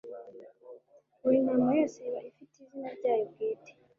Buri 1.21 1.37
ntama 1.43 1.67
yose 1.77 1.97
iba 2.07 2.19
ifite 2.29 2.55
izina 2.63 2.89
ryayo 2.97 3.23
bwite, 3.31 3.71